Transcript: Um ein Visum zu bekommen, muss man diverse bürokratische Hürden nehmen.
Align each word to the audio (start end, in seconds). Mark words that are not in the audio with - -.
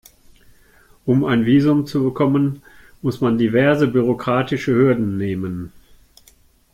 Um 1.05 1.25
ein 1.25 1.45
Visum 1.45 1.85
zu 1.85 2.01
bekommen, 2.01 2.63
muss 3.03 3.21
man 3.21 3.37
diverse 3.37 3.87
bürokratische 3.87 4.71
Hürden 4.73 5.17
nehmen. 5.19 5.71